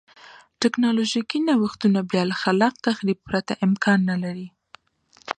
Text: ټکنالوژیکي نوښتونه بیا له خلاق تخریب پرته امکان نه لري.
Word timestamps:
ټکنالوژیکي 0.61 1.39
نوښتونه 1.47 1.99
بیا 2.09 2.23
له 2.29 2.35
خلاق 2.41 2.73
تخریب 2.87 3.19
پرته 3.27 3.53
امکان 3.65 3.99
نه 4.11 4.15
لري. 4.23 4.47